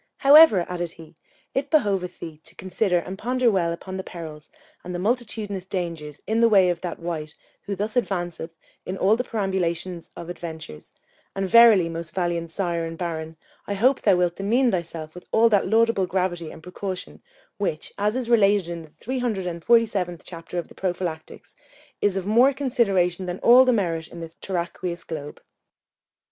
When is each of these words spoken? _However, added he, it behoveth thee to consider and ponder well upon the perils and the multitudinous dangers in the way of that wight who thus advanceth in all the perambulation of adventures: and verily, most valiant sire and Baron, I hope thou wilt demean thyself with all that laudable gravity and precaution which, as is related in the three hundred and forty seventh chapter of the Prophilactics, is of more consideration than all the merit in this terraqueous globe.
_However, 0.17 0.65
added 0.67 0.93
he, 0.93 1.13
it 1.53 1.69
behoveth 1.69 2.17
thee 2.19 2.41
to 2.45 2.55
consider 2.55 2.97
and 2.97 3.19
ponder 3.19 3.51
well 3.51 3.71
upon 3.71 3.97
the 3.97 4.03
perils 4.03 4.49
and 4.83 4.95
the 4.95 4.99
multitudinous 4.99 5.65
dangers 5.67 6.21
in 6.25 6.39
the 6.39 6.49
way 6.49 6.71
of 6.71 6.81
that 6.81 6.97
wight 6.97 7.35
who 7.67 7.75
thus 7.75 7.93
advanceth 7.93 8.57
in 8.83 8.97
all 8.97 9.15
the 9.15 9.23
perambulation 9.23 10.01
of 10.15 10.27
adventures: 10.27 10.91
and 11.35 11.47
verily, 11.47 11.87
most 11.87 12.15
valiant 12.15 12.49
sire 12.49 12.83
and 12.83 12.97
Baron, 12.97 13.37
I 13.67 13.75
hope 13.75 14.01
thou 14.01 14.15
wilt 14.15 14.37
demean 14.37 14.71
thyself 14.71 15.13
with 15.13 15.27
all 15.31 15.49
that 15.49 15.67
laudable 15.67 16.07
gravity 16.07 16.49
and 16.49 16.63
precaution 16.63 17.21
which, 17.59 17.93
as 17.99 18.15
is 18.15 18.27
related 18.27 18.69
in 18.69 18.81
the 18.81 18.89
three 18.89 19.19
hundred 19.19 19.45
and 19.45 19.63
forty 19.63 19.85
seventh 19.85 20.23
chapter 20.25 20.57
of 20.57 20.67
the 20.67 20.73
Prophilactics, 20.73 21.53
is 22.01 22.17
of 22.17 22.25
more 22.25 22.53
consideration 22.53 23.27
than 23.27 23.37
all 23.43 23.65
the 23.65 23.71
merit 23.71 24.07
in 24.07 24.19
this 24.19 24.33
terraqueous 24.33 25.03
globe. 25.03 25.39